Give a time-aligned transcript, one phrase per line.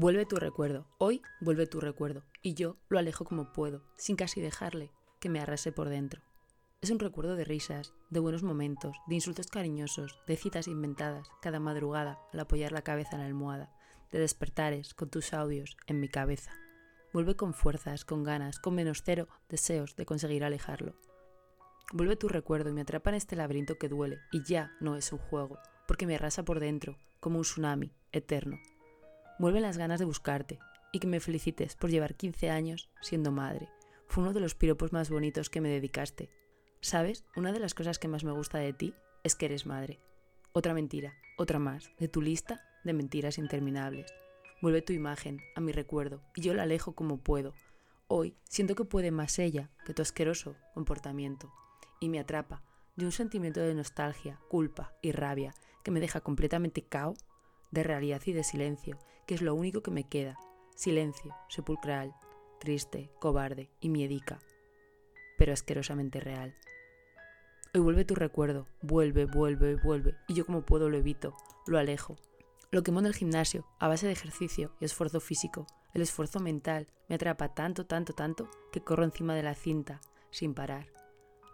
[0.00, 4.40] Vuelve tu recuerdo, hoy vuelve tu recuerdo, y yo lo alejo como puedo, sin casi
[4.40, 6.22] dejarle que me arrase por dentro.
[6.80, 11.58] Es un recuerdo de risas, de buenos momentos, de insultos cariñosos, de citas inventadas cada
[11.58, 13.74] madrugada al apoyar la cabeza en la almohada,
[14.12, 16.52] de despertares con tus audios en mi cabeza.
[17.12, 20.94] Vuelve con fuerzas, con ganas, con menos cero deseos de conseguir alejarlo.
[21.92, 25.12] Vuelve tu recuerdo y me atrapa en este laberinto que duele, y ya no es
[25.12, 25.58] un juego,
[25.88, 28.60] porque me arrasa por dentro, como un tsunami eterno.
[29.38, 30.58] Vuelven las ganas de buscarte
[30.92, 33.68] y que me felicites por llevar 15 años siendo madre.
[34.08, 36.28] Fue uno de los piropos más bonitos que me dedicaste.
[36.80, 37.24] ¿Sabes?
[37.36, 40.00] Una de las cosas que más me gusta de ti es que eres madre.
[40.52, 44.12] Otra mentira, otra más, de tu lista de mentiras interminables.
[44.60, 47.54] Vuelve tu imagen a mi recuerdo y yo la alejo como puedo.
[48.08, 51.52] Hoy siento que puede más ella que tu asqueroso comportamiento
[52.00, 52.64] y me atrapa
[52.96, 57.14] de un sentimiento de nostalgia, culpa y rabia que me deja completamente cao
[57.70, 60.38] de realidad y de silencio, que es lo único que me queda.
[60.74, 62.14] Silencio, sepulcral,
[62.58, 64.38] triste, cobarde y miedica,
[65.36, 66.54] pero asquerosamente real.
[67.74, 71.34] Hoy vuelve tu recuerdo, vuelve, vuelve, vuelve, y yo como puedo lo evito,
[71.66, 72.16] lo alejo.
[72.70, 75.66] Lo quemo en el gimnasio, a base de ejercicio y esfuerzo físico.
[75.94, 80.54] El esfuerzo mental me atrapa tanto, tanto, tanto, que corro encima de la cinta, sin
[80.54, 80.86] parar.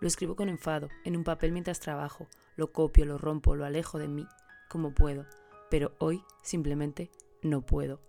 [0.01, 3.99] Lo escribo con enfado, en un papel mientras trabajo, lo copio, lo rompo, lo alejo
[3.99, 4.27] de mí,
[4.69, 5.27] como puedo,
[5.75, 7.11] pero hoy simplemente
[7.43, 8.01] no puedo.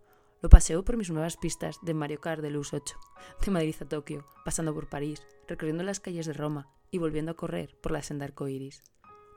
[0.43, 2.95] Lo paseo por mis nuevas pistas de Mario Kart de Luz 8,
[3.43, 7.35] de Madrid a Tokio, pasando por París, recorriendo las calles de Roma y volviendo a
[7.35, 8.83] correr por la senda arcoiris.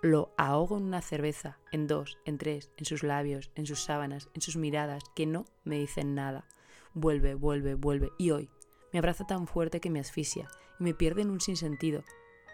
[0.03, 4.29] Lo ahogo en una cerveza, en dos, en tres, en sus labios, en sus sábanas,
[4.35, 6.45] en sus miradas, que no me dicen nada.
[6.93, 8.51] Vuelve, vuelve, vuelve, y hoy
[8.93, 12.05] me abraza tan fuerte que me asfixia y me pierde en un sinsentido,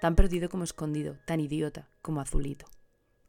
[0.01, 2.67] tan perdido como escondido, tan idiota como azulito.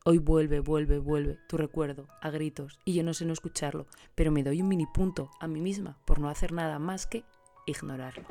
[0.07, 4.31] Hoy vuelve, vuelve, vuelve tu recuerdo a gritos y yo no sé no escucharlo, pero
[4.31, 7.23] me doy un mini punto a mí misma por no hacer nada más que
[7.65, 8.27] ignorarlo.